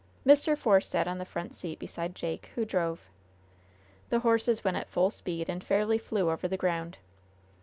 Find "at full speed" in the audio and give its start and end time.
4.77-5.47